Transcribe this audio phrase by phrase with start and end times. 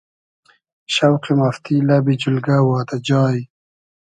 [0.93, 3.37] شۆقی مافتی، لئبی جولگۂ وادۂ جای